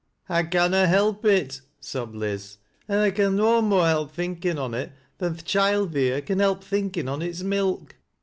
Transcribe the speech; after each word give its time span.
"I 0.29 0.41
canna 0.41 0.87
help 0.87 1.25
it," 1.25 1.61
sobbed 1.79 2.15
Liz;" 2.15 2.57
an' 2.89 2.97
I 2.97 3.11
can 3.11 3.35
no 3.35 3.61
more 3.61 3.85
help 3.85 4.11
thinkin' 4.11 4.57
on 4.57 4.73
it, 4.73 4.91
than 5.19 5.35
th' 5.35 5.45
choild 5.45 5.91
theer 5.93 6.21
can 6.21 6.39
help 6.39 6.63
thinkin' 6.63 7.07
on 7.07 7.21
its 7.21 7.43
milk. 7.43 7.93